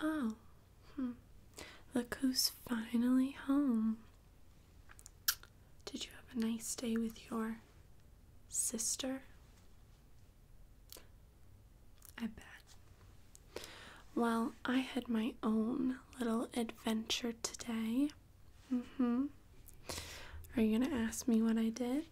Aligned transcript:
Oh, 0.00 0.34
hmm. 0.96 1.10
Look 1.94 2.18
who's 2.20 2.52
finally 2.68 3.32
home. 3.46 3.98
Did 5.84 6.04
you 6.04 6.10
have 6.16 6.36
a 6.36 6.46
nice 6.46 6.74
day 6.74 6.96
with 6.96 7.30
your 7.30 7.56
sister? 8.48 9.22
I 12.18 12.22
bet. 12.26 13.62
Well, 14.14 14.52
I 14.64 14.78
had 14.78 15.08
my 15.08 15.34
own 15.42 15.96
little 16.18 16.48
adventure 16.54 17.34
today. 17.42 18.10
Mm 18.72 18.82
hmm. 18.96 19.24
Are 20.56 20.62
you 20.62 20.78
gonna 20.78 20.94
ask 20.94 21.26
me 21.28 21.40
what 21.42 21.56
I 21.56 21.68
did? 21.68 22.04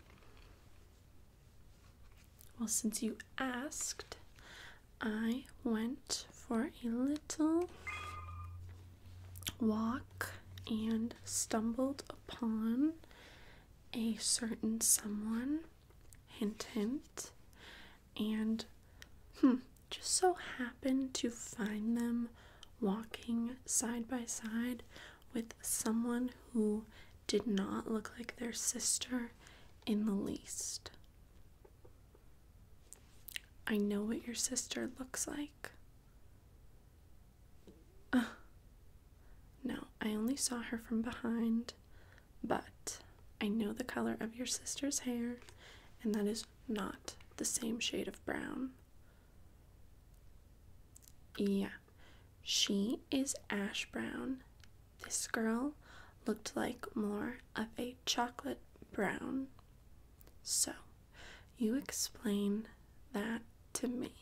Well, 2.59 2.69
since 2.69 3.03
you 3.03 3.17
asked, 3.39 4.17
I 5.01 5.45
went 5.65 6.27
for 6.47 6.71
a 6.85 6.89
little 6.89 7.69
walk 9.61 10.31
and 10.69 11.15
stumbled 11.25 12.05
upon 12.11 12.93
a 13.95 14.17
certain 14.17 14.81
someone. 14.81 15.61
Hint, 16.29 16.67
hint. 16.75 17.31
And, 18.19 18.65
hmm, 19.41 19.57
just 19.91 20.15
so 20.15 20.37
happened 20.59 21.15
to 21.15 21.31
find 21.31 21.97
them 21.97 22.29
walking 22.81 23.57
side 23.65 24.09
by 24.09 24.25
side 24.25 24.83
with 25.33 25.55
someone 25.63 26.31
who 26.53 26.85
did 27.27 27.47
not 27.47 27.91
look 27.91 28.13
like 28.19 28.37
their 28.37 28.53
sister 28.53 29.33
in 29.87 30.07
the 30.07 30.13
least. 30.13 30.91
I 33.67 33.77
know 33.79 34.03
what 34.03 34.27
your 34.27 34.35
sister 34.37 34.91
looks 34.99 35.27
like. 35.27 35.73
Uh, 38.17 38.23
no, 39.63 39.75
I 40.01 40.11
only 40.11 40.37
saw 40.37 40.63
her 40.63 40.79
from 40.79 41.03
behind, 41.03 41.75
but 42.43 42.99
I 43.43 43.49
know 43.49 43.73
the 43.75 43.85
color 43.85 44.17
of 44.21 44.35
your 44.37 44.47
sister's 44.47 45.01
hair, 45.01 45.37
and 46.03 46.15
that 46.15 46.27
is 46.27 46.47
not 46.67 47.15
the 47.37 47.45
same 47.45 47.79
shade 47.79 48.09
of 48.09 48.25
brown. 48.25 48.71
Yeah, 51.37 51.77
she 52.43 53.01
is 53.11 53.35
ash 53.51 53.87
brown. 53.93 54.39
This 55.05 55.27
girl 55.27 55.75
looked 56.27 56.57
like 56.57 56.87
more 56.97 57.39
of 57.55 57.67
a 57.79 57.97
chocolate 58.07 58.61
brown. 58.93 59.49
So, 60.43 60.73
you 61.59 61.75
explain 61.75 62.67
that 63.13 63.43
to 63.75 63.89
me. 63.89 64.13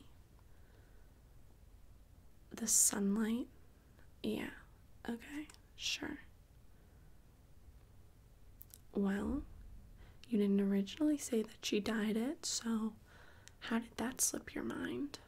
The 2.50 2.66
sunlight? 2.66 3.46
Yeah, 4.25 4.48
okay, 5.06 5.48
sure. 5.77 6.20
Well, 8.94 9.42
you 10.30 10.39
didn't 10.39 10.62
originally 10.62 11.19
say 11.19 11.42
that 11.42 11.58
she 11.61 11.78
dyed 11.78 12.17
it, 12.17 12.47
so 12.47 12.95
how 13.58 13.80
did 13.80 13.95
that 13.98 14.22
slip 14.22 14.55
your 14.55 14.64
mind? 14.64 15.19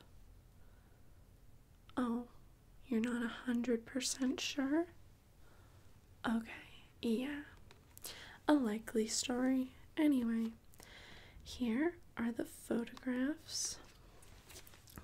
Oh, 1.95 2.25
you're 2.89 3.03
not 3.03 3.23
a 3.23 3.29
hundred 3.45 3.85
percent 3.85 4.41
sure? 4.41 4.87
Okay, 6.27 6.87
yeah. 7.03 7.43
A 8.49 8.55
likely 8.55 9.07
story. 9.09 9.73
Anyway, 9.99 10.53
here 11.45 11.97
are 12.17 12.33
the 12.33 12.47
photographs. 12.47 13.77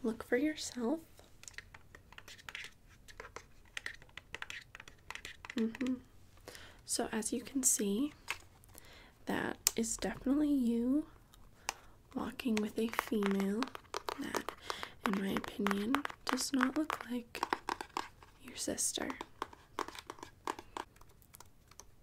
Look 0.03 0.25
for 0.25 0.39
yourself. 0.39 1.01
Mm-hmm. 5.56 5.95
So, 6.86 7.08
as 7.12 7.33
you 7.33 7.42
can 7.42 7.62
see, 7.62 8.12
that 9.27 9.56
is 9.77 9.97
definitely 9.97 10.48
you 10.52 11.07
walking 12.14 12.57
with 12.57 12.79
a 12.79 12.89
female 12.89 13.61
that, 14.20 14.52
in 15.07 15.23
my 15.23 15.33
opinion, 15.33 15.95
does 16.27 16.52
not 16.52 16.77
look 16.77 17.05
like 17.11 17.42
your 18.42 18.57
sister. 18.57 19.08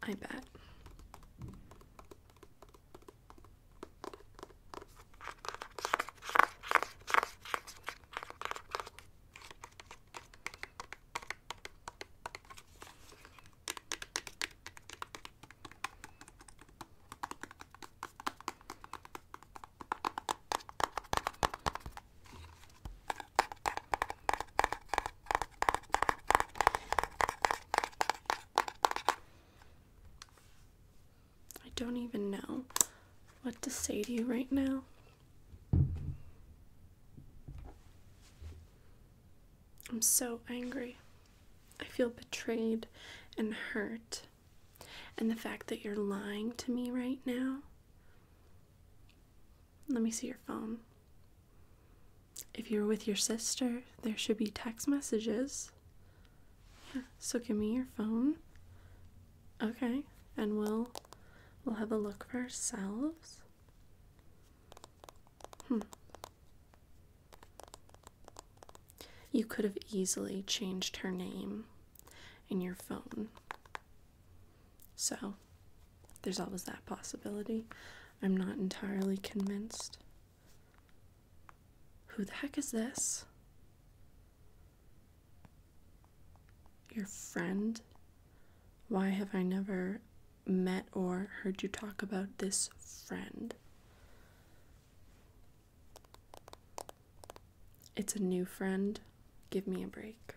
I 0.04 0.14
bet. 0.14 0.44
I 31.66 31.82
don't 31.82 31.96
even 31.98 32.32
know 32.32 32.66
you 34.10 34.26
right 34.26 34.52
now. 34.52 34.84
I'm 39.90 40.02
so 40.02 40.40
angry. 40.50 40.98
I 41.80 41.86
feel 41.86 42.10
betrayed 42.10 42.88
and 43.38 43.54
hurt. 43.54 44.22
And 45.18 45.30
the 45.30 45.36
fact 45.36 45.68
that 45.68 45.84
you're 45.84 45.96
lying 45.96 46.54
to 46.58 46.72
me 46.72 46.92
right 46.92 47.20
now. 47.26 47.60
Let 49.88 50.04
me 50.04 50.12
see 50.12 50.28
your 50.28 50.38
phone. 50.46 50.78
If 52.54 52.70
you're 52.70 52.86
with 52.86 53.08
your 53.08 53.16
sister, 53.16 53.82
there 54.04 54.18
should 54.18 54.38
be 54.38 54.48
text 54.48 54.88
messages. 54.88 55.72
Yeah, 56.94 57.02
so 57.18 57.40
give 57.40 57.58
me 57.58 57.74
your 57.74 57.88
phone. 57.98 58.36
Okay, 59.62 60.04
and 60.38 60.58
we'll 60.58 60.90
we'll 61.66 61.76
have 61.76 61.92
a 61.92 61.98
look 61.98 62.28
for 62.30 62.38
ourselves. 62.38 63.42
Hmm. 65.70 65.80
You 69.32 69.46
could 69.46 69.64
have 69.64 69.78
easily 69.92 70.44
changed 70.48 70.98
her 70.98 71.12
name 71.12 71.66
in 72.50 72.60
your 72.62 72.76
phone. 72.76 73.30
So, 74.96 75.36
there's 76.24 76.40
always 76.40 76.64
that 76.64 76.86
possibility. 76.86 77.66
I'm 78.22 78.36
not 78.36 78.58
entirely 78.58 79.18
convinced. 79.18 79.98
Who 82.08 82.26
the 82.26 82.34
heck 82.34 82.58
is 82.58 82.72
this? 82.72 83.26
Your 86.94 87.06
friend? 87.06 87.80
Why 88.90 89.10
have 89.10 89.30
I 89.34 89.44
never 89.44 90.02
met 90.46 90.88
or 90.92 91.30
heard 91.44 91.62
you 91.62 91.70
talk 91.70 92.02
about 92.02 92.40
this 92.40 92.70
friend? 93.06 93.54
It's 98.00 98.16
a 98.16 98.24
new 98.24 98.46
friend. 98.46 98.98
Give 99.50 99.68
me 99.68 99.84
a 99.84 99.88
break. 99.88 100.36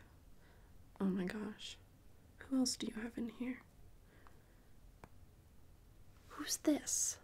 Oh 1.01 1.05
my 1.05 1.27
gosh. 1.27 1.77
Who 2.39 2.59
else 2.59 2.75
do 2.75 2.89
you 2.89 3.01
have 3.01 3.13
in 3.17 3.31
here? 3.39 3.61
Who's 6.31 6.57
this? 6.57 7.19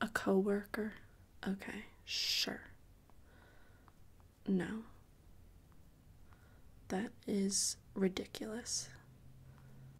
A 0.00 0.06
coworker? 0.06 0.92
Okay, 1.44 1.86
sure. 2.04 2.60
No. 4.46 4.84
That 6.90 7.10
is 7.26 7.76
ridiculous. 7.96 8.88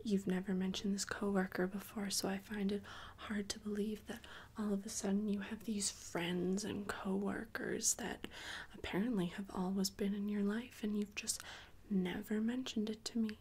You've 0.06 0.26
never 0.26 0.52
mentioned 0.52 0.94
this 0.94 1.06
coworker 1.06 1.66
before, 1.66 2.10
so 2.10 2.28
I 2.28 2.36
find 2.38 2.70
it 2.72 2.82
hard 3.16 3.48
to 3.48 3.58
believe 3.58 4.06
that 4.06 4.20
all 4.58 4.74
of 4.74 4.84
a 4.84 4.90
sudden 4.90 5.28
you 5.28 5.40
have 5.40 5.64
these 5.64 5.90
friends 5.90 6.62
and 6.62 6.86
coworkers 6.86 7.94
that 7.94 8.26
apparently 8.74 9.26
have 9.36 9.46
always 9.54 9.88
been 9.88 10.14
in 10.14 10.28
your 10.28 10.42
life 10.42 10.80
and 10.82 10.96
you've 10.96 11.14
just 11.14 11.40
never 11.90 12.40
mentioned 12.40 12.90
it 12.90 13.02
to 13.06 13.18
me. 13.18 13.38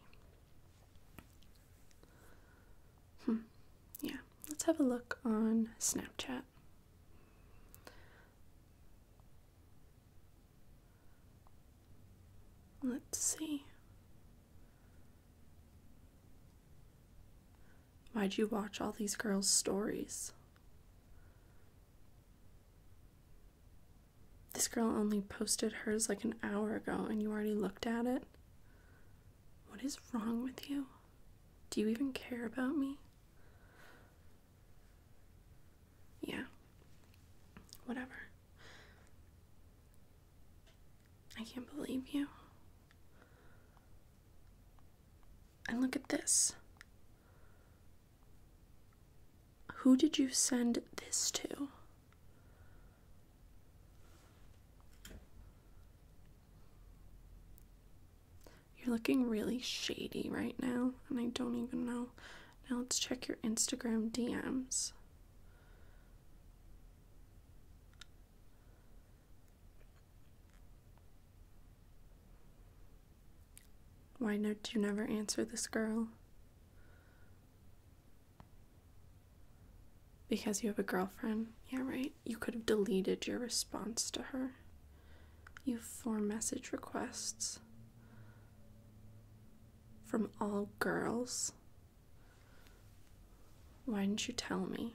Hmm. 3.26 3.36
Yeah. 4.00 4.16
Let's 4.48 4.64
have 4.64 4.80
a 4.80 4.82
look 4.84 5.18
on 5.24 5.70
Snapchat. 5.78 6.42
Let's 12.82 13.18
see. 13.18 13.63
Why'd 18.14 18.38
you 18.38 18.46
watch 18.46 18.80
all 18.80 18.92
these 18.92 19.16
girls' 19.16 19.48
stories? 19.48 20.32
This 24.52 24.68
girl 24.68 24.86
only 24.86 25.20
posted 25.20 25.72
hers 25.72 26.08
like 26.08 26.22
an 26.22 26.36
hour 26.40 26.76
ago 26.76 27.06
and 27.10 27.20
you 27.20 27.32
already 27.32 27.54
looked 27.54 27.88
at 27.88 28.06
it? 28.06 28.22
What 29.68 29.82
is 29.82 29.98
wrong 30.12 30.44
with 30.44 30.70
you? 30.70 30.86
Do 31.70 31.80
you 31.80 31.88
even 31.88 32.12
care 32.12 32.46
about 32.46 32.76
me? 32.76 32.98
Yeah. 36.22 36.44
Whatever. 37.84 38.28
I 41.36 41.42
can't 41.42 41.68
believe 41.74 42.04
you. 42.12 42.28
And 45.68 45.80
look 45.80 45.96
at 45.96 46.08
this. 46.10 46.54
Who 49.84 49.98
did 49.98 50.16
you 50.18 50.30
send 50.30 50.80
this 50.96 51.30
to? 51.32 51.68
You're 58.78 58.94
looking 58.94 59.28
really 59.28 59.60
shady 59.60 60.30
right 60.32 60.54
now, 60.58 60.92
and 61.10 61.20
I 61.20 61.26
don't 61.26 61.56
even 61.56 61.84
know. 61.84 62.08
Now 62.70 62.78
let's 62.78 62.98
check 62.98 63.28
your 63.28 63.36
Instagram 63.44 64.10
DMs. 64.10 64.92
Why 74.18 74.38
did 74.38 74.56
you 74.72 74.80
never 74.80 75.04
answer 75.04 75.44
this 75.44 75.66
girl? 75.66 76.08
Because 80.28 80.62
you 80.62 80.68
have 80.70 80.78
a 80.78 80.82
girlfriend. 80.82 81.48
Yeah, 81.68 81.82
right. 81.82 82.12
You 82.24 82.36
could 82.36 82.54
have 82.54 82.66
deleted 82.66 83.26
your 83.26 83.38
response 83.38 84.10
to 84.12 84.22
her. 84.22 84.52
You 85.64 85.76
have 85.76 85.84
four 85.84 86.18
message 86.18 86.72
requests 86.72 87.60
from 90.04 90.30
all 90.40 90.68
girls. 90.78 91.52
Why 93.84 94.00
didn't 94.00 94.28
you 94.28 94.34
tell 94.34 94.66
me? 94.66 94.94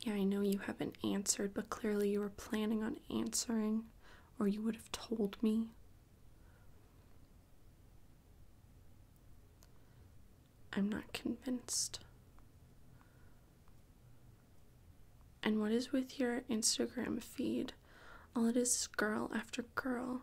Yeah, 0.00 0.12
I 0.14 0.24
know 0.24 0.42
you 0.42 0.58
haven't 0.58 0.96
answered, 1.02 1.54
but 1.54 1.70
clearly 1.70 2.10
you 2.10 2.20
were 2.20 2.28
planning 2.28 2.82
on 2.82 2.98
answering, 3.10 3.84
or 4.38 4.46
you 4.46 4.60
would 4.62 4.76
have 4.76 4.92
told 4.92 5.36
me. 5.42 5.68
I'm 10.74 10.88
not 10.88 11.12
convinced. 11.12 12.00
And 15.44 15.60
what 15.60 15.72
is 15.72 15.92
with 15.92 16.18
your 16.18 16.40
Instagram 16.50 17.22
feed? 17.22 17.74
All 18.34 18.46
it 18.48 18.56
is 18.56 18.70
is 18.70 18.86
girl 18.86 19.30
after 19.34 19.66
girl. 19.74 20.22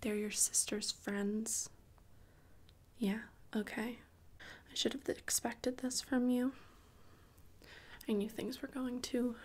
They're 0.00 0.16
your 0.16 0.32
sister's 0.32 0.90
friends. 0.90 1.70
Yeah, 2.98 3.20
okay. 3.54 3.98
I 4.40 4.74
should 4.74 4.94
have 4.94 5.08
expected 5.08 5.78
this 5.78 6.00
from 6.00 6.28
you. 6.28 6.52
I 8.08 8.12
knew 8.12 8.28
things 8.28 8.60
were 8.60 8.68
going 8.68 9.00
too 9.00 9.36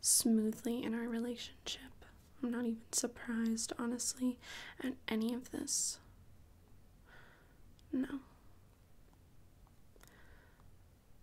smoothly 0.00 0.84
in 0.84 0.94
our 0.94 1.08
relationship. 1.08 1.80
I'm 2.42 2.52
not 2.52 2.64
even 2.64 2.78
surprised, 2.92 3.72
honestly, 3.76 4.38
at 4.84 4.92
any 5.08 5.34
of 5.34 5.50
this. 5.50 5.98
No. 7.92 8.20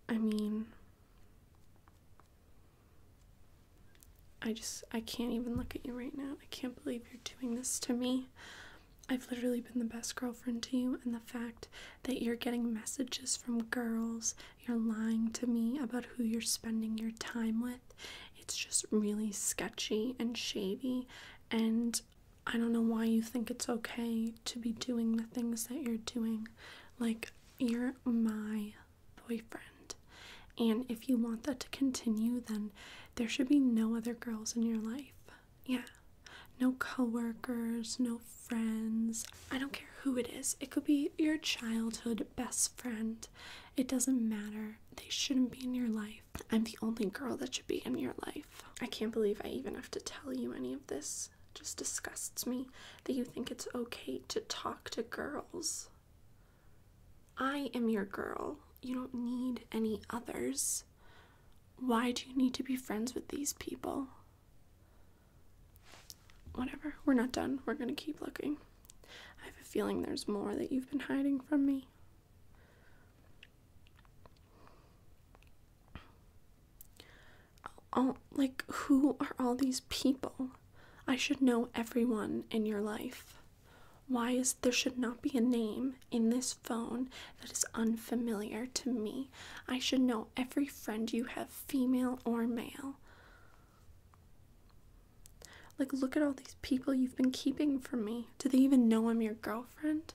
I 0.08 0.18
mean, 0.18 0.66
I 4.42 4.52
just, 4.52 4.84
I 4.92 5.00
can't 5.00 5.32
even 5.32 5.56
look 5.56 5.74
at 5.74 5.86
you 5.86 5.96
right 5.98 6.16
now. 6.16 6.32
I 6.40 6.46
can't 6.50 6.82
believe 6.82 7.02
you're 7.10 7.38
doing 7.40 7.56
this 7.56 7.78
to 7.80 7.94
me. 7.94 8.28
I've 9.08 9.30
literally 9.30 9.60
been 9.60 9.78
the 9.78 9.84
best 9.94 10.16
girlfriend 10.16 10.62
to 10.64 10.78
you, 10.78 10.98
and 11.04 11.14
the 11.14 11.20
fact 11.20 11.68
that 12.04 12.22
you're 12.22 12.36
getting 12.36 12.72
messages 12.72 13.36
from 13.36 13.64
girls, 13.64 14.34
you're 14.66 14.78
lying 14.78 15.30
to 15.32 15.46
me 15.46 15.78
about 15.78 16.06
who 16.06 16.22
you're 16.22 16.40
spending 16.40 16.96
your 16.96 17.10
time 17.12 17.62
with, 17.62 17.94
it's 18.38 18.56
just 18.56 18.86
really 18.90 19.30
sketchy 19.30 20.14
and 20.18 20.36
shady. 20.36 21.06
And 21.50 22.00
I 22.46 22.52
don't 22.52 22.72
know 22.72 22.80
why 22.80 23.04
you 23.04 23.22
think 23.22 23.50
it's 23.50 23.68
okay 23.68 24.32
to 24.44 24.58
be 24.58 24.72
doing 24.72 25.16
the 25.16 25.24
things 25.24 25.66
that 25.66 25.82
you're 25.82 25.98
doing. 25.98 26.48
Like, 26.98 27.32
you're 27.58 27.94
my 28.04 28.72
boyfriend. 29.28 29.73
And 30.58 30.84
if 30.88 31.08
you 31.08 31.16
want 31.16 31.42
that 31.44 31.60
to 31.60 31.68
continue, 31.70 32.40
then 32.46 32.70
there 33.16 33.28
should 33.28 33.48
be 33.48 33.58
no 33.58 33.96
other 33.96 34.14
girls 34.14 34.54
in 34.56 34.62
your 34.62 34.78
life. 34.78 35.12
Yeah. 35.66 35.82
No 36.60 36.72
coworkers, 36.72 37.98
no 37.98 38.18
friends. 38.18 39.26
I 39.50 39.58
don't 39.58 39.72
care 39.72 39.88
who 40.02 40.16
it 40.16 40.28
is. 40.28 40.56
It 40.60 40.70
could 40.70 40.84
be 40.84 41.10
your 41.18 41.38
childhood 41.38 42.26
best 42.36 42.76
friend. 42.78 43.26
It 43.76 43.88
doesn't 43.88 44.28
matter. 44.28 44.78
They 44.96 45.08
shouldn't 45.08 45.50
be 45.50 45.64
in 45.64 45.74
your 45.74 45.88
life. 45.88 46.22
I'm 46.52 46.64
the 46.64 46.78
only 46.80 47.06
girl 47.06 47.36
that 47.38 47.54
should 47.54 47.66
be 47.66 47.82
in 47.84 47.98
your 47.98 48.14
life. 48.24 48.62
I 48.80 48.86
can't 48.86 49.12
believe 49.12 49.40
I 49.44 49.48
even 49.48 49.74
have 49.74 49.90
to 49.92 50.00
tell 50.00 50.32
you 50.32 50.52
any 50.52 50.72
of 50.72 50.86
this. 50.86 51.30
It 51.54 51.58
just 51.58 51.76
disgusts 51.78 52.46
me 52.46 52.66
that 53.04 53.14
you 53.14 53.24
think 53.24 53.50
it's 53.50 53.66
okay 53.74 54.20
to 54.28 54.40
talk 54.40 54.90
to 54.90 55.02
girls. 55.02 55.88
I 57.36 57.70
am 57.74 57.88
your 57.88 58.04
girl. 58.04 58.58
You 58.84 58.94
don't 58.96 59.14
need 59.14 59.64
any 59.72 60.02
others. 60.10 60.84
Why 61.78 62.12
do 62.12 62.24
you 62.28 62.36
need 62.36 62.52
to 62.54 62.62
be 62.62 62.76
friends 62.76 63.14
with 63.14 63.28
these 63.28 63.54
people? 63.54 64.08
Whatever, 66.54 66.96
we're 67.06 67.14
not 67.14 67.32
done. 67.32 67.60
We're 67.64 67.74
gonna 67.74 67.94
keep 67.94 68.20
looking. 68.20 68.58
I 69.42 69.46
have 69.46 69.54
a 69.58 69.64
feeling 69.64 70.02
there's 70.02 70.28
more 70.28 70.54
that 70.54 70.70
you've 70.70 70.90
been 70.90 71.00
hiding 71.00 71.40
from 71.40 71.64
me. 71.64 71.86
All, 77.94 78.18
like, 78.32 78.64
who 78.70 79.16
are 79.18 79.34
all 79.38 79.54
these 79.54 79.80
people? 79.88 80.50
I 81.08 81.16
should 81.16 81.40
know 81.40 81.70
everyone 81.74 82.44
in 82.50 82.66
your 82.66 82.82
life. 82.82 83.40
Why 84.06 84.32
is 84.32 84.54
there 84.60 84.72
should 84.72 84.98
not 84.98 85.22
be 85.22 85.36
a 85.36 85.40
name 85.40 85.94
in 86.10 86.28
this 86.28 86.52
phone 86.62 87.08
that 87.40 87.50
is 87.50 87.64
unfamiliar 87.74 88.66
to 88.66 88.92
me? 88.92 89.30
I 89.66 89.78
should 89.78 90.00
know 90.00 90.26
every 90.36 90.66
friend 90.66 91.10
you 91.12 91.24
have, 91.24 91.48
female 91.48 92.18
or 92.24 92.46
male. 92.46 92.96
Like, 95.78 95.92
look 95.92 96.16
at 96.16 96.22
all 96.22 96.32
these 96.32 96.56
people 96.62 96.94
you've 96.94 97.16
been 97.16 97.32
keeping 97.32 97.80
from 97.80 98.04
me. 98.04 98.28
Do 98.38 98.48
they 98.48 98.58
even 98.58 98.88
know 98.88 99.08
I'm 99.08 99.22
your 99.22 99.34
girlfriend? 99.34 100.14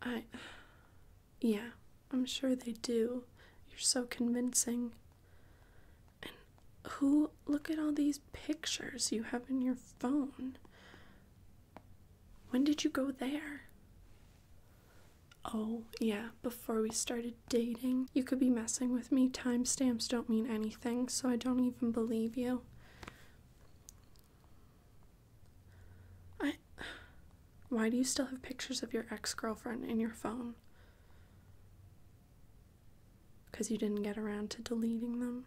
I. 0.00 0.24
Yeah, 1.40 1.70
I'm 2.10 2.24
sure 2.24 2.54
they 2.54 2.72
do. 2.72 3.24
You're 3.68 3.78
so 3.78 4.04
convincing. 4.04 4.92
Who. 6.84 7.30
Look 7.46 7.70
at 7.70 7.78
all 7.78 7.92
these 7.92 8.20
pictures 8.32 9.12
you 9.12 9.22
have 9.24 9.42
in 9.50 9.60
your 9.60 9.76
phone. 9.76 10.56
When 12.50 12.64
did 12.64 12.84
you 12.84 12.90
go 12.90 13.10
there? 13.10 13.62
Oh, 15.52 15.82
yeah, 16.00 16.28
before 16.42 16.80
we 16.80 16.90
started 16.90 17.34
dating. 17.48 18.08
You 18.14 18.24
could 18.24 18.38
be 18.40 18.48
messing 18.48 18.92
with 18.92 19.12
me. 19.12 19.28
Timestamps 19.28 20.08
don't 20.08 20.28
mean 20.30 20.46
anything, 20.50 21.08
so 21.08 21.28
I 21.28 21.36
don't 21.36 21.60
even 21.60 21.92
believe 21.92 22.36
you. 22.36 22.62
I. 26.40 26.54
Why 27.68 27.90
do 27.90 27.96
you 27.96 28.04
still 28.04 28.26
have 28.26 28.40
pictures 28.42 28.82
of 28.82 28.94
your 28.94 29.06
ex 29.10 29.34
girlfriend 29.34 29.84
in 29.84 30.00
your 30.00 30.10
phone? 30.12 30.54
Because 33.50 33.70
you 33.70 33.76
didn't 33.78 34.02
get 34.02 34.16
around 34.16 34.50
to 34.50 34.62
deleting 34.62 35.20
them. 35.20 35.44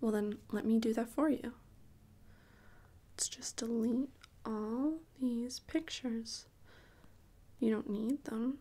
Well, 0.00 0.12
then 0.12 0.38
let 0.50 0.64
me 0.64 0.78
do 0.78 0.94
that 0.94 1.08
for 1.08 1.28
you. 1.28 1.52
Let's 3.12 3.28
just 3.28 3.56
delete 3.56 4.08
all 4.46 4.94
these 5.20 5.60
pictures. 5.60 6.46
You 7.58 7.70
don't 7.70 7.90
need 7.90 8.24
them, 8.24 8.58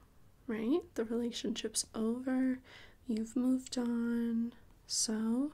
right? 0.47 0.81
The 0.95 1.05
relationship's 1.05 1.85
over. 1.95 2.59
You've 3.07 3.35
moved 3.35 3.77
on. 3.77 4.53
So 4.85 5.53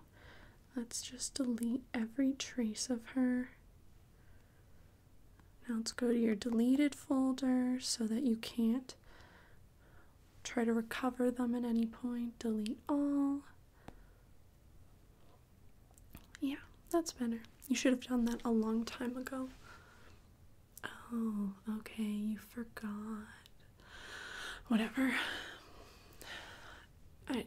let's 0.75 1.01
just 1.01 1.35
delete 1.35 1.83
every 1.93 2.33
trace 2.33 2.89
of 2.89 3.05
her. 3.13 3.49
Now 5.67 5.75
let's 5.77 5.91
go 5.91 6.07
to 6.07 6.17
your 6.17 6.35
deleted 6.35 6.93
folder 6.95 7.79
so 7.79 8.05
that 8.05 8.23
you 8.23 8.35
can't 8.37 8.95
try 10.43 10.63
to 10.63 10.73
recover 10.73 11.31
them 11.31 11.55
at 11.55 11.63
any 11.63 11.85
point. 11.87 12.37
Delete 12.39 12.79
all. 12.87 13.39
Yeah, 16.39 16.57
that's 16.89 17.11
better. 17.13 17.39
You 17.67 17.75
should 17.75 17.93
have 17.93 18.07
done 18.07 18.25
that 18.25 18.41
a 18.45 18.51
long 18.51 18.85
time 18.85 19.17
ago. 19.17 19.49
Oh, 21.13 21.53
okay, 21.79 22.03
you 22.03 22.37
forgot. 22.37 23.27
Whatever. 24.67 25.13
I 27.29 27.45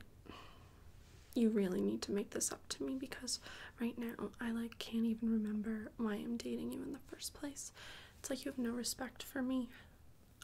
you 1.35 1.50
really 1.50 1.80
need 1.80 2.02
to 2.02 2.12
make 2.12 2.30
this 2.30 2.50
up 2.50 2.68
to 2.68 2.83
me 2.83 2.97
because 2.99 3.38
right 3.80 3.97
now 3.97 4.30
I 4.40 4.50
like 4.50 4.78
can't 4.78 5.04
even 5.04 5.30
remember 5.30 5.90
why 5.97 6.14
I'm 6.14 6.37
dating 6.37 6.73
you 6.73 6.83
in 6.83 6.92
the 6.92 6.99
first 7.11 7.35
place. 7.35 7.73
It's 8.18 8.30
like 8.30 8.45
you 8.45 8.50
have 8.50 8.59
no 8.59 8.71
respect 8.73 9.23
for 9.23 9.42
me. 9.42 9.68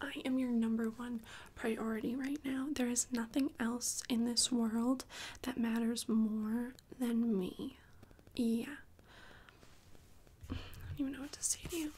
I 0.00 0.12
am 0.24 0.38
your 0.38 0.50
number 0.50 0.90
one 0.90 1.20
priority 1.54 2.14
right 2.14 2.38
now. 2.44 2.68
There 2.72 2.88
is 2.88 3.06
nothing 3.12 3.50
else 3.58 4.02
in 4.08 4.24
this 4.24 4.52
world 4.52 5.04
that 5.42 5.58
matters 5.58 6.08
more 6.08 6.74
than 6.98 7.38
me. 7.38 7.76
Yeah. 8.36 8.66
I 10.94 10.98
don't 10.98 11.08
even 11.08 11.12
know 11.14 11.22
what 11.22 11.32
to 11.32 11.42
say 11.42 11.58
to 11.70 11.76
you. 11.76 11.92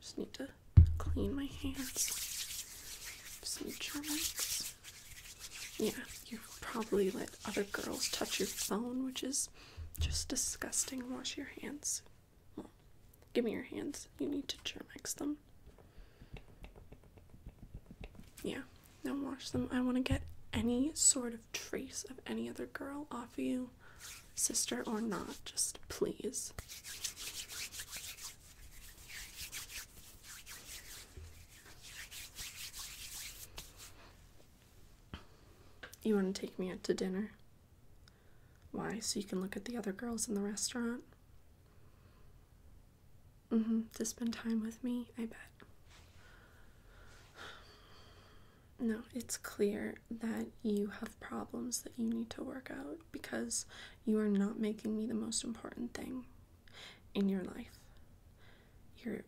Just 0.00 0.18
need 0.18 0.32
to 0.34 0.48
clean 0.98 1.34
my 1.34 1.48
hands. 1.62 2.04
Just 3.40 3.54
Some 3.58 3.72
Germans. 3.78 4.74
Yeah, 5.78 5.90
you 6.26 6.38
probably 6.60 7.10
let 7.10 7.30
other 7.46 7.62
girls 7.64 8.10
touch 8.10 8.38
your 8.38 8.48
phone, 8.48 9.06
which 9.06 9.22
is 9.22 9.48
just 9.98 10.28
disgusting. 10.28 11.02
Wash 11.14 11.38
your 11.38 11.48
hands. 11.62 12.02
Well, 12.56 12.68
give 13.32 13.44
me 13.46 13.52
your 13.52 13.62
hands. 13.62 14.08
You 14.18 14.28
need 14.28 14.48
to 14.48 14.56
Germ-X 14.64 15.14
them. 15.14 15.38
Yeah, 18.42 18.58
now 19.04 19.14
wash 19.14 19.48
them. 19.50 19.70
I 19.72 19.80
want 19.80 19.96
to 19.96 20.02
get 20.02 20.22
any 20.52 20.90
sort 20.94 21.32
of 21.32 21.40
trace 21.52 22.04
of 22.10 22.20
any 22.26 22.48
other 22.50 22.66
girl 22.66 23.06
off 23.10 23.32
of 23.32 23.38
you, 23.38 23.70
sister 24.38 24.82
or 24.86 25.00
not. 25.00 25.36
Just 25.44 25.78
please. 25.88 26.52
You 36.02 36.14
want 36.14 36.34
to 36.34 36.40
take 36.40 36.58
me 36.58 36.70
out 36.70 36.82
to 36.84 36.94
dinner? 36.94 37.32
Why? 38.72 38.98
So 39.00 39.18
you 39.20 39.26
can 39.26 39.42
look 39.42 39.56
at 39.56 39.64
the 39.66 39.76
other 39.76 39.92
girls 39.92 40.28
in 40.28 40.34
the 40.34 40.40
restaurant? 40.40 41.02
Mm 43.52 43.64
hmm. 43.64 43.80
To 43.94 44.04
spend 44.04 44.32
time 44.32 44.62
with 44.62 44.82
me, 44.84 45.08
I 45.18 45.22
bet. 45.26 45.57
No, 48.80 49.00
it's 49.12 49.36
clear 49.36 49.96
that 50.10 50.46
you 50.62 50.92
have 51.00 51.18
problems 51.20 51.82
that 51.82 51.92
you 51.96 52.06
need 52.08 52.30
to 52.30 52.44
work 52.44 52.70
out 52.72 52.98
because 53.10 53.66
you 54.04 54.18
are 54.20 54.28
not 54.28 54.60
making 54.60 54.96
me 54.96 55.06
the 55.06 55.14
most 55.14 55.42
important 55.42 55.94
thing 55.94 56.24
in 57.14 57.28
your 57.28 57.42
life. 57.42 57.78
You're 58.98 59.22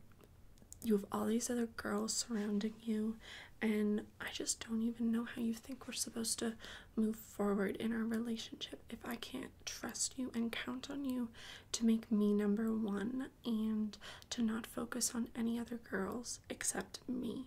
you 0.83 0.95
have 0.95 1.05
all 1.13 1.27
these 1.27 1.51
other 1.51 1.67
girls 1.67 2.15
surrounding 2.15 2.73
you 2.83 3.17
and 3.61 4.03
I 4.21 4.29
just 4.33 4.67
don't 4.67 4.83
even 4.83 5.13
know 5.13 5.25
how 5.25 5.43
you 5.43 5.53
think 5.53 5.87
we're 5.87 5.93
supposed 5.93 6.39
to 6.39 6.55
move 6.97 7.17
forward 7.17 7.77
in 7.77 7.93
our 7.93 8.05
relationship 8.05 8.81
if 8.89 8.99
I 9.05 9.17
can't 9.17 9.51
trust 9.67 10.15
you 10.17 10.31
and 10.35 10.51
count 10.51 10.89
on 10.91 11.05
you 11.05 11.29
to 11.73 11.85
make 11.85 12.11
me 12.11 12.33
number 12.33 12.73
1 12.73 13.27
and 13.45 13.99
to 14.31 14.43
not 14.43 14.67
focus 14.67 15.13
on 15.15 15.29
any 15.37 15.59
other 15.59 15.77
girls 15.77 16.41
except 16.49 17.01
me. 17.07 17.45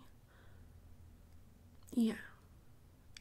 Yeah. 1.95 2.13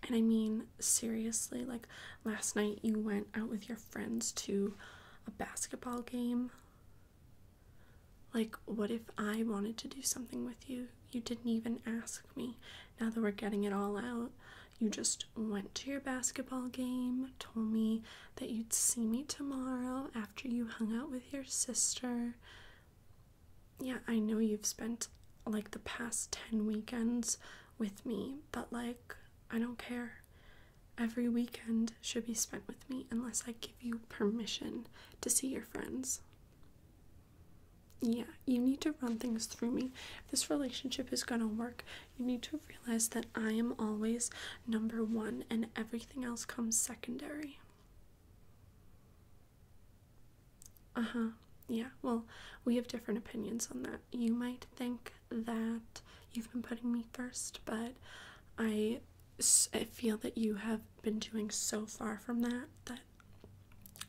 And 0.06 0.16
I 0.16 0.20
mean, 0.20 0.64
seriously, 0.78 1.64
like 1.64 1.86
last 2.24 2.56
night 2.56 2.80
you 2.82 2.98
went 2.98 3.28
out 3.34 3.48
with 3.48 3.68
your 3.68 3.78
friends 3.78 4.32
to 4.32 4.74
a 5.26 5.30
basketball 5.30 6.02
game. 6.02 6.50
Like, 8.34 8.56
what 8.64 8.90
if 8.90 9.02
I 9.18 9.42
wanted 9.42 9.76
to 9.78 9.88
do 9.88 10.02
something 10.02 10.44
with 10.44 10.68
you? 10.68 10.88
You 11.10 11.20
didn't 11.20 11.48
even 11.48 11.80
ask 11.86 12.24
me. 12.34 12.56
Now 12.98 13.10
that 13.10 13.20
we're 13.22 13.30
getting 13.30 13.64
it 13.64 13.72
all 13.74 13.98
out, 13.98 14.30
you 14.78 14.88
just 14.88 15.26
went 15.36 15.74
to 15.76 15.90
your 15.90 16.00
basketball 16.00 16.68
game, 16.68 17.28
told 17.38 17.70
me 17.70 18.02
that 18.36 18.50
you'd 18.50 18.72
see 18.72 19.04
me 19.04 19.22
tomorrow 19.24 20.08
after 20.14 20.48
you 20.48 20.66
hung 20.66 20.96
out 20.96 21.10
with 21.10 21.32
your 21.32 21.44
sister. 21.44 22.34
Yeah, 23.80 23.98
I 24.08 24.18
know 24.18 24.38
you've 24.38 24.66
spent 24.66 25.08
like 25.46 25.72
the 25.72 25.78
past 25.80 26.36
10 26.50 26.66
weekends 26.66 27.36
with 27.78 28.04
me, 28.06 28.36
but 28.52 28.72
like, 28.72 29.16
I 29.50 29.58
don't 29.58 29.78
care. 29.78 30.14
Every 30.98 31.28
weekend 31.28 31.92
should 32.00 32.26
be 32.26 32.34
spent 32.34 32.66
with 32.66 32.88
me 32.88 33.06
unless 33.10 33.44
I 33.46 33.52
give 33.60 33.74
you 33.80 34.00
permission 34.08 34.86
to 35.20 35.30
see 35.30 35.48
your 35.48 35.62
friends. 35.64 36.20
Yeah, 38.00 38.24
you 38.46 38.58
need 38.58 38.80
to 38.82 38.94
run 39.00 39.16
things 39.18 39.46
through 39.46 39.70
me. 39.70 39.92
If 40.24 40.30
this 40.30 40.50
relationship 40.50 41.12
is 41.12 41.22
gonna 41.22 41.46
work, 41.46 41.84
you 42.18 42.24
need 42.26 42.42
to 42.42 42.60
realize 42.68 43.08
that 43.10 43.26
I 43.34 43.52
am 43.52 43.74
always 43.78 44.30
number 44.66 45.04
one 45.04 45.44
and 45.48 45.68
everything 45.76 46.24
else 46.24 46.44
comes 46.44 46.76
secondary. 46.78 47.58
Uh 50.96 51.02
huh. 51.02 51.28
Yeah, 51.68 51.88
well, 52.02 52.24
we 52.64 52.76
have 52.76 52.86
different 52.88 53.18
opinions 53.18 53.68
on 53.72 53.82
that. 53.84 54.00
You 54.10 54.32
might 54.32 54.66
think 54.76 55.12
that 55.32 56.00
you've 56.32 56.50
been 56.52 56.62
putting 56.62 56.92
me 56.92 57.04
first, 57.12 57.60
but 57.64 57.92
I, 58.58 59.00
I 59.74 59.84
feel 59.84 60.16
that 60.18 60.38
you 60.38 60.54
have 60.54 60.80
been 61.02 61.18
doing 61.18 61.50
so 61.50 61.86
far 61.86 62.18
from 62.18 62.40
that 62.40 62.66
that 62.86 63.00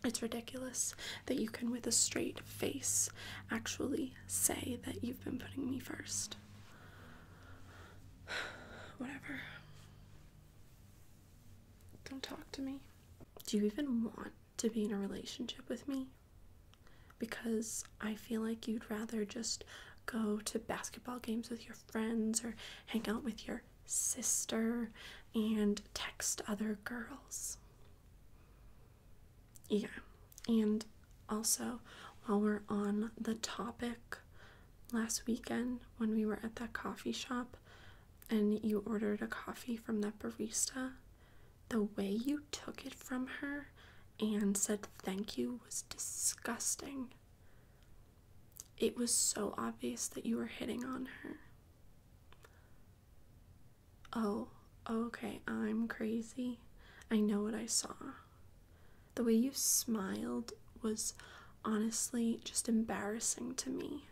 it's 0.03 0.21
ridiculous 0.21 0.95
that 1.27 1.39
you 1.39 1.47
can, 1.49 1.71
with 1.71 1.87
a 1.87 1.91
straight 1.91 2.39
face, 2.41 3.09
actually 3.49 4.13
say 4.27 4.77
that 4.85 5.03
you've 5.03 5.23
been 5.23 5.39
putting 5.39 5.69
me 5.69 5.79
first. 5.79 6.35
Whatever. 8.97 9.39
Don't 12.09 12.21
talk 12.21 12.51
to 12.51 12.61
me. 12.61 12.81
Do 13.47 13.57
you 13.57 13.65
even 13.65 14.03
want 14.03 14.33
to 14.57 14.69
be 14.69 14.83
in 14.83 14.91
a 14.91 14.97
relationship 14.97 15.67
with 15.69 15.87
me? 15.87 16.07
Because 17.17 17.85
I 18.01 18.15
feel 18.15 18.41
like 18.41 18.67
you'd 18.67 18.89
rather 18.91 19.23
just 19.23 19.63
go 20.05 20.39
to 20.45 20.59
basketball 20.59 21.19
games 21.19 21.49
with 21.49 21.65
your 21.65 21.75
friends 21.91 22.43
or 22.43 22.55
hang 22.87 23.07
out 23.07 23.23
with 23.23 23.47
your 23.47 23.63
sister 23.85 24.89
and 25.35 25.81
text 25.93 26.41
other 26.47 26.77
girls. 26.83 27.57
Yeah, 29.69 29.87
and 30.47 30.85
also 31.29 31.79
while 32.25 32.39
we're 32.39 32.61
on 32.69 33.11
the 33.19 33.35
topic, 33.35 34.17
last 34.91 35.25
weekend 35.25 35.79
when 35.97 36.11
we 36.11 36.25
were 36.25 36.39
at 36.43 36.55
that 36.57 36.73
coffee 36.73 37.11
shop 37.11 37.57
and 38.29 38.63
you 38.63 38.83
ordered 38.85 39.21
a 39.21 39.27
coffee 39.27 39.75
from 39.75 40.01
that 40.01 40.19
barista, 40.19 40.91
the 41.69 41.83
way 41.83 42.09
you 42.09 42.43
took 42.51 42.85
it 42.85 42.93
from 42.93 43.27
her 43.41 43.67
and 44.19 44.55
said 44.55 44.87
thank 45.03 45.37
you 45.37 45.59
was 45.65 45.83
disgusting. 45.83 47.09
It 48.83 48.97
was 48.97 49.15
so 49.15 49.55
obvious 49.57 50.09
that 50.09 50.25
you 50.25 50.35
were 50.35 50.47
hitting 50.47 50.83
on 50.83 51.07
her. 51.21 51.37
Oh, 54.11 54.49
okay, 54.89 55.39
I'm 55.47 55.87
crazy. 55.87 56.59
I 57.09 57.21
know 57.21 57.41
what 57.43 57.55
I 57.55 57.65
saw. 57.65 57.93
The 59.15 59.23
way 59.23 59.35
you 59.35 59.51
smiled 59.53 60.51
was 60.81 61.13
honestly 61.63 62.41
just 62.43 62.67
embarrassing 62.67 63.55
to 63.55 63.69
me. 63.69 64.03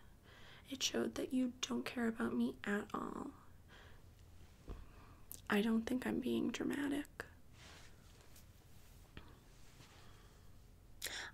It 0.70 0.82
showed 0.82 1.16
that 1.16 1.34
you 1.34 1.52
don't 1.60 1.84
care 1.84 2.08
about 2.08 2.34
me 2.34 2.56
at 2.64 2.86
all. 2.94 3.32
I 5.50 5.60
don't 5.62 5.86
think 5.86 6.08
I'm 6.08 6.22
being 6.22 6.48
dramatic. 6.48 7.26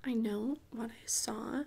I 0.07 0.13
know 0.13 0.57
what 0.71 0.89
I 0.89 1.05
saw 1.05 1.63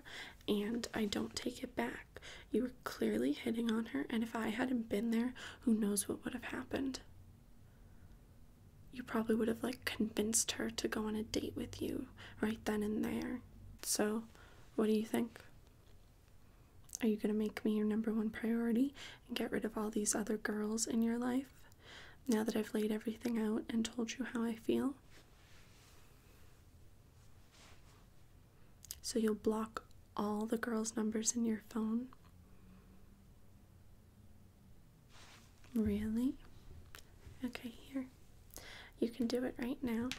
and 0.47 0.87
I 0.93 1.05
don't 1.05 1.35
take 1.35 1.63
it 1.63 1.75
back. 1.75 2.19
You 2.51 2.63
were 2.63 2.71
clearly 2.83 3.31
hitting 3.33 3.71
on 3.71 3.85
her, 3.87 4.05
and 4.09 4.23
if 4.23 4.35
I 4.35 4.49
hadn't 4.49 4.89
been 4.89 5.11
there, 5.11 5.33
who 5.61 5.73
knows 5.73 6.07
what 6.09 6.23
would 6.23 6.33
have 6.33 6.45
happened. 6.45 6.99
You 8.93 9.03
probably 9.03 9.35
would 9.35 9.47
have 9.47 9.63
like 9.63 9.85
convinced 9.85 10.53
her 10.53 10.69
to 10.69 10.87
go 10.87 11.05
on 11.07 11.15
a 11.15 11.23
date 11.23 11.53
with 11.55 11.81
you 11.81 12.07
right 12.41 12.59
then 12.65 12.83
and 12.83 13.03
there. 13.03 13.39
So, 13.83 14.23
what 14.75 14.87
do 14.87 14.93
you 14.93 15.05
think? 15.05 15.39
Are 17.01 17.07
you 17.07 17.15
going 17.15 17.33
to 17.33 17.39
make 17.39 17.63
me 17.65 17.71
your 17.77 17.85
number 17.85 18.13
one 18.13 18.29
priority 18.29 18.93
and 19.27 19.37
get 19.37 19.51
rid 19.51 19.65
of 19.65 19.77
all 19.77 19.89
these 19.89 20.13
other 20.13 20.37
girls 20.37 20.85
in 20.85 21.01
your 21.01 21.17
life 21.17 21.53
now 22.27 22.43
that 22.43 22.55
I've 22.55 22.73
laid 22.73 22.91
everything 22.91 23.39
out 23.39 23.63
and 23.69 23.83
told 23.83 24.11
you 24.17 24.25
how 24.25 24.43
I 24.43 24.55
feel? 24.55 24.93
So 29.01 29.19
you'll 29.19 29.35
block 29.35 29.83
all 30.15 30.45
the 30.45 30.57
girls' 30.57 30.95
numbers 30.95 31.35
in 31.35 31.45
your 31.45 31.61
phone? 31.69 32.07
Really? 35.73 36.33
Okay, 37.43 37.71
here. 37.91 38.05
You 38.99 39.09
can 39.09 39.25
do 39.27 39.43
it 39.45 39.55
right 39.57 39.77
now, 39.81 40.09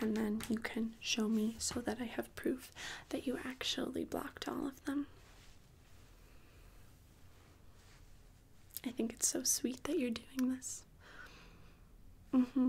and 0.00 0.16
then 0.16 0.40
you 0.48 0.56
can 0.58 0.94
show 1.00 1.28
me 1.28 1.56
so 1.58 1.80
that 1.80 1.98
I 2.00 2.04
have 2.04 2.34
proof 2.36 2.72
that 3.10 3.26
you 3.26 3.38
actually 3.44 4.04
blocked 4.04 4.48
all 4.48 4.66
of 4.66 4.82
them. 4.84 5.06
I 8.86 8.90
think 8.90 9.12
it's 9.12 9.28
so 9.28 9.42
sweet 9.42 9.84
that 9.84 9.98
you're 9.98 10.10
doing 10.10 10.54
this. 10.56 10.84
Mm 12.34 12.46
hmm. 12.46 12.68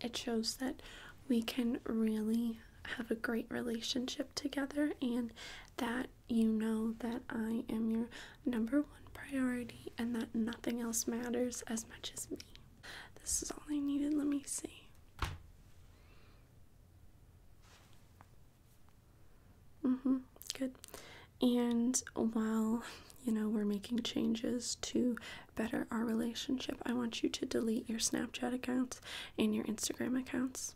It 0.00 0.16
shows 0.16 0.56
that 0.56 0.80
we 1.28 1.42
can 1.42 1.80
really 1.84 2.58
have 2.96 3.10
a 3.10 3.14
great 3.14 3.46
relationship 3.50 4.34
together 4.34 4.92
and 5.02 5.32
that 5.78 6.06
you 6.28 6.46
know 6.48 6.94
that 7.00 7.22
I 7.28 7.64
am 7.68 7.90
your 7.90 8.06
number 8.44 8.78
one 8.80 8.86
priority 9.14 9.92
and 9.98 10.14
that 10.14 10.34
nothing 10.34 10.80
else 10.80 11.06
matters 11.06 11.62
as 11.68 11.86
much 11.88 12.12
as 12.16 12.30
me. 12.30 12.38
This 13.20 13.42
is 13.42 13.50
all 13.50 13.62
I 13.70 13.78
needed. 13.78 14.14
Let 14.14 14.26
me 14.26 14.42
see. 14.46 14.88
Mm-hmm. 19.84 20.16
Good. 20.58 20.72
And 21.42 22.02
while 22.14 22.82
you 23.24 23.32
know 23.32 23.48
we're 23.48 23.64
making 23.64 24.00
changes 24.02 24.76
to 24.82 25.16
better 25.54 25.86
our 25.90 26.04
relationship, 26.04 26.76
I 26.84 26.92
want 26.92 27.22
you 27.22 27.28
to 27.28 27.46
delete 27.46 27.88
your 27.88 27.98
Snapchat 27.98 28.54
accounts 28.54 29.00
and 29.38 29.54
your 29.54 29.64
Instagram 29.64 30.18
accounts. 30.18 30.74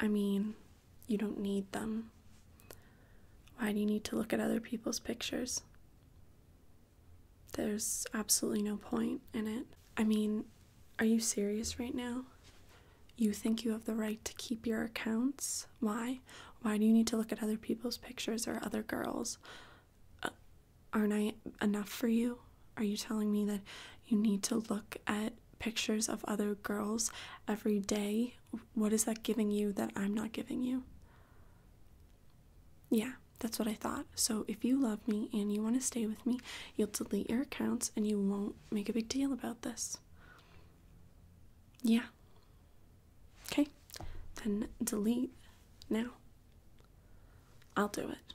I 0.00 0.08
mean, 0.08 0.54
you 1.06 1.18
don't 1.18 1.40
need 1.40 1.70
them. 1.72 2.10
Why 3.58 3.72
do 3.72 3.78
you 3.78 3.86
need 3.86 4.04
to 4.04 4.16
look 4.16 4.32
at 4.32 4.40
other 4.40 4.60
people's 4.60 4.98
pictures? 4.98 5.62
There's 7.52 8.06
absolutely 8.14 8.62
no 8.62 8.76
point 8.76 9.20
in 9.34 9.46
it. 9.46 9.66
I 9.96 10.04
mean, 10.04 10.44
are 10.98 11.04
you 11.04 11.20
serious 11.20 11.78
right 11.78 11.94
now? 11.94 12.24
You 13.16 13.34
think 13.34 13.64
you 13.64 13.72
have 13.72 13.84
the 13.84 13.94
right 13.94 14.24
to 14.24 14.32
keep 14.34 14.66
your 14.66 14.82
accounts? 14.84 15.66
Why? 15.80 16.20
Why 16.62 16.78
do 16.78 16.84
you 16.84 16.92
need 16.92 17.06
to 17.08 17.18
look 17.18 17.32
at 17.32 17.42
other 17.42 17.58
people's 17.58 17.98
pictures 17.98 18.48
or 18.48 18.60
other 18.62 18.82
girls? 18.82 19.36
Uh, 20.22 20.30
aren't 20.94 21.12
I 21.12 21.34
enough 21.60 21.88
for 21.88 22.08
you? 22.08 22.38
Are 22.78 22.84
you 22.84 22.96
telling 22.96 23.30
me 23.30 23.44
that 23.44 23.60
you 24.06 24.16
need 24.16 24.42
to 24.44 24.56
look 24.70 24.96
at 25.06 25.34
pictures 25.60 26.08
of 26.08 26.24
other 26.26 26.54
girls 26.56 27.12
every 27.46 27.78
day? 27.78 28.34
What 28.74 28.92
is 28.92 29.04
that 29.04 29.22
giving 29.22 29.50
you 29.52 29.72
that 29.74 29.92
I'm 29.94 30.12
not 30.14 30.32
giving 30.32 30.62
you? 30.62 30.82
Yeah, 32.90 33.12
that's 33.38 33.58
what 33.58 33.68
I 33.68 33.74
thought. 33.74 34.06
So 34.16 34.44
if 34.48 34.64
you 34.64 34.80
love 34.80 35.06
me 35.06 35.28
and 35.32 35.52
you 35.52 35.62
want 35.62 35.76
to 35.76 35.86
stay 35.86 36.06
with 36.06 36.24
me, 36.26 36.40
you'll 36.76 36.88
delete 36.92 37.30
your 37.30 37.42
accounts 37.42 37.92
and 37.96 38.06
you 38.06 38.18
won't 38.18 38.56
make 38.72 38.88
a 38.88 38.92
big 38.92 39.08
deal 39.08 39.32
about 39.32 39.62
this. 39.62 39.98
Yeah. 41.82 42.02
Okay, 43.52 43.68
then 44.42 44.68
delete 44.82 45.32
now. 45.88 46.10
I'll 47.76 47.88
do 47.88 48.02
it. 48.02 48.34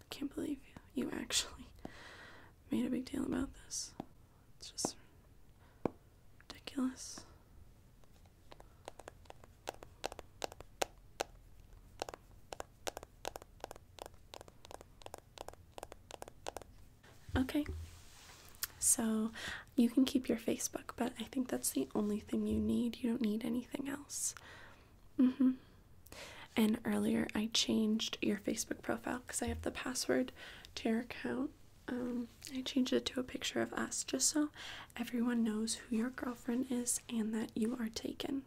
I 0.00 0.04
can't 0.10 0.34
believe 0.34 0.58
you, 0.94 1.10
actually 1.12 1.68
made 2.70 2.86
a 2.86 2.90
big 2.90 3.04
deal 3.04 3.24
about 3.24 3.50
this. 3.66 3.90
It's 4.58 4.70
just 4.70 4.96
ridiculous. 6.76 7.20
Okay, 17.36 17.66
so 18.78 19.30
you 19.74 19.90
can 19.90 20.04
keep 20.04 20.28
your 20.28 20.38
Facebook, 20.38 20.92
but 20.96 21.12
I 21.18 21.24
think 21.24 21.48
that's 21.48 21.70
the 21.70 21.88
only 21.94 22.20
thing 22.20 22.46
you 22.46 22.60
need. 22.60 22.98
You 23.00 23.10
don't 23.10 23.22
need 23.22 23.44
anything 23.44 23.88
else. 23.88 24.34
Mm 25.20 25.34
hmm. 25.34 25.50
And 26.56 26.78
earlier 26.84 27.26
I 27.34 27.48
changed 27.52 28.18
your 28.22 28.36
Facebook 28.36 28.82
profile 28.82 29.20
because 29.26 29.42
I 29.42 29.46
have 29.46 29.62
the 29.62 29.72
password 29.72 30.30
to 30.76 30.88
your 30.88 31.00
account. 31.00 31.50
Um, 31.88 32.28
I 32.56 32.62
changed 32.62 32.92
it 32.92 33.04
to 33.06 33.20
a 33.20 33.24
picture 33.24 33.60
of 33.60 33.72
us 33.74 34.04
just 34.04 34.28
so 34.28 34.48
everyone 34.98 35.44
knows 35.44 35.74
who 35.74 35.96
your 35.96 36.10
girlfriend 36.10 36.66
is 36.70 37.00
and 37.08 37.34
that 37.34 37.50
you 37.54 37.76
are 37.78 37.88
taken. 37.94 38.42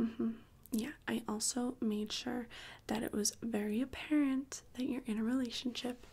Mm-hmm. 0.00 0.30
Yeah, 0.72 0.92
I 1.06 1.22
also 1.28 1.76
made 1.80 2.10
sure 2.10 2.48
that 2.88 3.02
it 3.02 3.12
was 3.12 3.36
very 3.42 3.80
apparent 3.80 4.62
that 4.74 4.84
you're 4.86 5.02
in 5.06 5.18
a 5.18 5.24
relationship. 5.24 6.06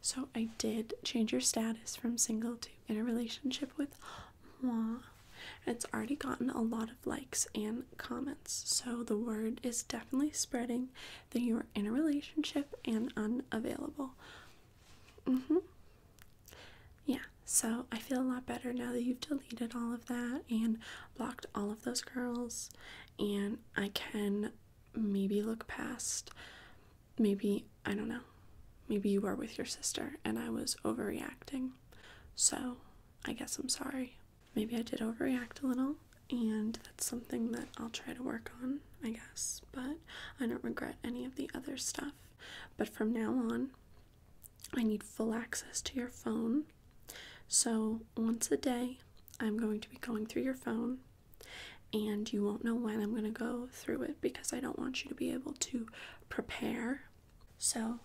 So 0.00 0.28
I 0.34 0.48
did 0.58 0.94
change 1.04 1.32
your 1.32 1.40
status 1.40 1.94
from 1.94 2.18
single 2.18 2.56
to 2.56 2.68
in 2.88 2.96
a 2.98 3.04
relationship 3.04 3.70
with 3.76 3.96
moi. 4.60 4.96
It's 5.66 5.86
already 5.92 6.16
gotten 6.16 6.50
a 6.50 6.60
lot 6.60 6.90
of 6.90 7.06
likes 7.06 7.46
and 7.54 7.84
comments, 7.98 8.62
so 8.66 9.02
the 9.02 9.16
word 9.16 9.60
is 9.62 9.82
definitely 9.82 10.32
spreading 10.32 10.88
that 11.30 11.40
you 11.42 11.56
are 11.58 11.66
in 11.74 11.86
a 11.86 11.92
relationship 11.92 12.74
and 12.84 13.12
unavailable. 13.16 14.10
Mm-hmm. 15.26 15.58
Yeah, 17.06 17.18
so 17.64 17.86
I 17.90 17.96
feel 17.96 18.20
a 18.20 18.30
lot 18.30 18.44
better 18.44 18.74
now 18.74 18.92
that 18.92 19.04
you've 19.04 19.22
deleted 19.22 19.72
all 19.74 19.94
of 19.94 20.04
that 20.04 20.42
and 20.50 20.76
blocked 21.16 21.46
all 21.54 21.72
of 21.72 21.82
those 21.82 22.02
girls, 22.02 22.68
and 23.18 23.56
I 23.74 23.88
can 23.88 24.52
maybe 24.94 25.40
look 25.40 25.66
past. 25.66 26.30
Maybe, 27.18 27.64
I 27.86 27.94
don't 27.94 28.08
know, 28.08 28.20
maybe 28.86 29.08
you 29.08 29.22
were 29.22 29.34
with 29.34 29.56
your 29.56 29.64
sister 29.64 30.16
and 30.26 30.38
I 30.38 30.50
was 30.50 30.76
overreacting. 30.84 31.70
So 32.36 32.76
I 33.24 33.32
guess 33.32 33.56
I'm 33.56 33.70
sorry. 33.70 34.18
Maybe 34.54 34.76
I 34.76 34.82
did 34.82 35.00
overreact 35.00 35.62
a 35.62 35.66
little, 35.66 35.94
and 36.30 36.78
that's 36.84 37.06
something 37.06 37.52
that 37.52 37.68
I'll 37.78 37.88
try 37.88 38.12
to 38.12 38.22
work 38.22 38.52
on, 38.62 38.80
I 39.02 39.12
guess. 39.12 39.62
But 39.72 39.96
I 40.38 40.46
don't 40.46 40.62
regret 40.62 40.96
any 41.02 41.24
of 41.24 41.36
the 41.36 41.50
other 41.54 41.78
stuff. 41.78 42.12
But 42.76 42.90
from 42.90 43.14
now 43.14 43.30
on, 43.30 43.70
I 44.76 44.82
need 44.82 45.02
full 45.02 45.32
access 45.32 45.80
to 45.80 45.96
your 45.96 46.10
phone. 46.10 46.64
So 47.56 48.00
once 48.16 48.50
a 48.50 48.56
day, 48.56 48.98
I'm 49.38 49.56
going 49.56 49.78
to 49.78 49.88
be 49.88 49.98
going 49.98 50.26
through 50.26 50.42
your 50.42 50.56
phone, 50.56 50.98
and 51.92 52.30
you 52.32 52.42
won't 52.42 52.64
know 52.64 52.74
when 52.74 53.00
I'm 53.00 53.12
going 53.12 53.22
to 53.22 53.30
go 53.30 53.68
through 53.70 54.02
it 54.02 54.20
because 54.20 54.52
I 54.52 54.58
don't 54.58 54.76
want 54.76 55.04
you 55.04 55.08
to 55.10 55.14
be 55.14 55.32
able 55.32 55.52
to 55.52 55.86
prepare. 56.28 57.02
So 57.56 58.00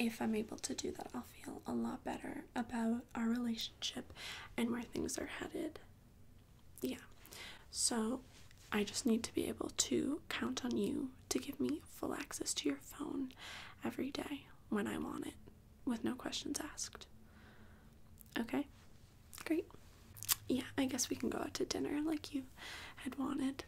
if 0.00 0.20
I'm 0.20 0.34
able 0.34 0.56
to 0.56 0.74
do 0.74 0.90
that, 0.90 1.10
I'll 1.14 1.22
feel 1.22 1.62
a 1.64 1.72
lot 1.72 2.02
better 2.02 2.42
about 2.56 3.04
our 3.14 3.28
relationship 3.28 4.12
and 4.56 4.72
where 4.72 4.82
things 4.82 5.16
are 5.16 5.26
headed. 5.26 5.78
Yeah. 6.82 6.96
So 7.70 8.22
I 8.72 8.82
just 8.82 9.06
need 9.06 9.22
to 9.22 9.32
be 9.32 9.46
able 9.46 9.70
to 9.76 10.22
count 10.28 10.64
on 10.64 10.76
you 10.76 11.10
to 11.28 11.38
give 11.38 11.60
me 11.60 11.82
full 11.84 12.14
access 12.14 12.52
to 12.54 12.68
your 12.68 12.80
phone 12.82 13.28
every 13.84 14.10
day 14.10 14.46
when 14.70 14.88
I 14.88 14.98
want 14.98 15.28
it 15.28 15.34
with 15.84 16.02
no 16.02 16.16
questions 16.16 16.58
asked. 16.60 17.06
Okay? 18.36 18.66
Great. 19.44 19.66
Yeah, 20.48 20.62
I 20.76 20.86
guess 20.86 21.10
we 21.10 21.16
can 21.16 21.28
go 21.28 21.38
out 21.38 21.54
to 21.54 21.64
dinner 21.64 22.00
like 22.04 22.34
you 22.34 22.42
had 22.96 23.18
wanted. 23.18 23.64